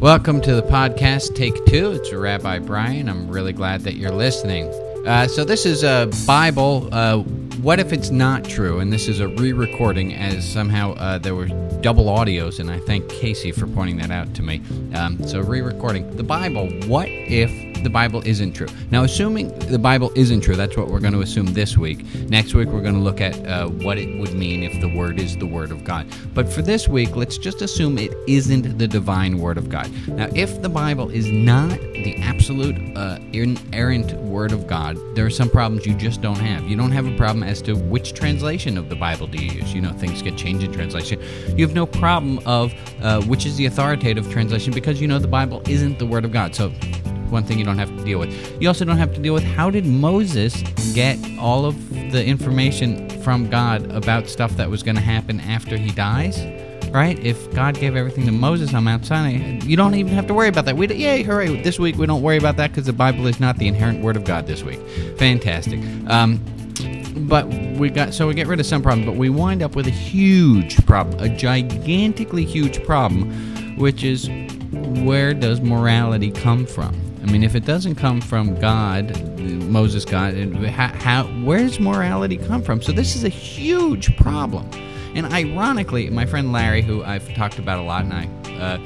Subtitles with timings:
[0.00, 1.92] Welcome to the podcast, Take Two.
[1.92, 3.08] It's Rabbi Brian.
[3.08, 4.68] I'm really glad that you're listening.
[5.06, 6.90] Uh, so, this is a Bible.
[6.92, 7.20] Uh,
[7.62, 8.80] what if it's not true?
[8.80, 11.48] And this is a re recording, as somehow uh, there were
[11.80, 14.60] double audios, and I thank Casey for pointing that out to me.
[14.94, 16.14] Um, so, re recording.
[16.14, 17.50] The Bible, what if
[17.82, 18.68] the Bible isn't true.
[18.90, 22.04] Now, assuming the Bible isn't true, that's what we're going to assume this week.
[22.28, 25.20] Next week, we're going to look at uh, what it would mean if the Word
[25.20, 26.06] is the Word of God.
[26.34, 29.90] But for this week, let's just assume it isn't the divine Word of God.
[30.08, 35.30] Now, if the Bible is not the absolute uh, inerrant Word of God, there are
[35.30, 36.68] some problems you just don't have.
[36.68, 39.74] You don't have a problem as to which translation of the Bible do you use.
[39.74, 41.20] You know, things get changed in translation.
[41.56, 45.28] You have no problem of uh, which is the authoritative translation because you know the
[45.28, 46.54] Bible isn't the Word of God.
[46.54, 46.72] So
[47.30, 48.60] one thing you don't have to deal with.
[48.60, 50.62] You also don't have to deal with how did Moses
[50.94, 55.76] get all of the information from God about stuff that was going to happen after
[55.76, 56.40] he dies?
[56.92, 57.18] Right?
[57.18, 60.48] If God gave everything to Moses on Mount Sinai, you don't even have to worry
[60.48, 60.76] about that.
[60.76, 61.60] We, yay, hooray!
[61.60, 64.16] This week we don't worry about that because the Bible is not the inerrant Word
[64.16, 64.80] of God this week.
[65.18, 65.80] Fantastic.
[66.08, 66.40] Um,
[67.28, 69.86] but we got so we get rid of some problems, but we wind up with
[69.86, 74.28] a huge problem, a gigantically huge problem, which is
[75.02, 76.94] where does morality come from?
[77.26, 82.36] I mean, if it doesn't come from God, Moses God, how, how where does morality
[82.36, 82.80] come from?
[82.80, 84.70] So this is a huge problem.
[85.16, 88.26] And ironically, my friend Larry, who I've talked about a lot, and I,
[88.60, 88.78] uh,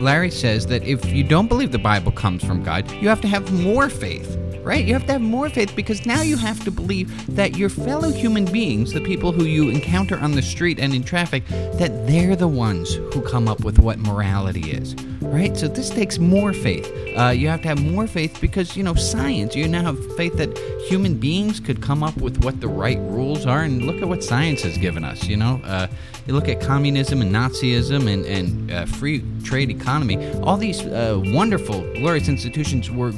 [0.00, 3.28] Larry says that if you don't believe the Bible comes from God, you have to
[3.28, 4.38] have more faith
[4.68, 4.84] right?
[4.84, 8.10] You have to have more faith because now you have to believe that your fellow
[8.10, 12.36] human beings, the people who you encounter on the street and in traffic, that they're
[12.36, 15.56] the ones who come up with what morality is, right?
[15.56, 16.86] So this takes more faith.
[17.16, 20.36] Uh, you have to have more faith because, you know, science, you now have faith
[20.36, 20.54] that
[20.86, 23.62] human beings could come up with what the right rules are.
[23.62, 25.62] And look at what science has given us, you know?
[25.64, 25.86] Uh,
[26.26, 31.18] you look at communism and Nazism and, and uh, free trade economy, all these uh,
[31.32, 33.14] wonderful, glorious institutions were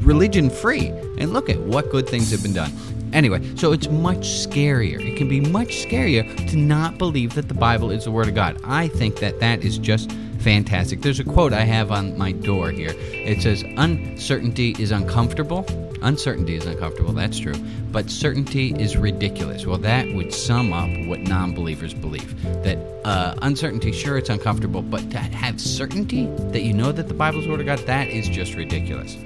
[0.00, 0.88] religion free.
[1.18, 2.72] And look at what good things have been done.
[3.12, 5.00] Anyway, so it's much scarier.
[5.00, 8.34] It can be much scarier to not believe that the Bible is the Word of
[8.34, 8.60] God.
[8.64, 11.00] I think that that is just fantastic.
[11.00, 12.94] There's a quote I have on my door here.
[12.96, 15.64] It says, Uncertainty is uncomfortable.
[16.02, 17.54] Uncertainty is uncomfortable, that's true.
[17.90, 19.66] But certainty is ridiculous.
[19.66, 22.40] Well, that would sum up what non believers believe.
[22.62, 27.14] That uh, uncertainty, sure, it's uncomfortable, but to have certainty that you know that the
[27.14, 29.16] Bible's the Word of God, that is just ridiculous.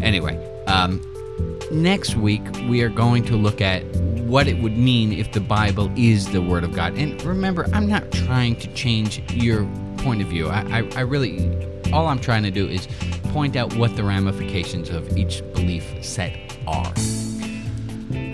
[0.00, 0.36] Anyway,
[0.66, 1.00] um,
[1.70, 3.84] next week we are going to look at
[4.28, 6.94] what it would mean if the Bible is the Word of God.
[6.94, 9.64] And remember, I'm not trying to change your
[9.98, 10.48] point of view.
[10.48, 11.50] I, I, I really,
[11.92, 12.86] all I'm trying to do is
[13.32, 16.36] point out what the ramifications of each belief set
[16.66, 16.92] are.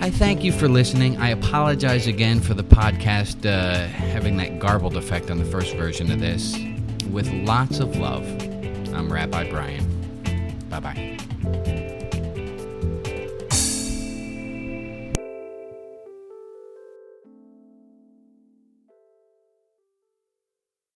[0.01, 1.17] I thank you for listening.
[1.17, 6.11] I apologize again for the podcast uh, having that garbled effect on the first version
[6.11, 6.57] of this.
[7.09, 8.23] With lots of love,
[8.93, 10.04] I'm Rabbi Brian.
[10.75, 12.04] 拜拜。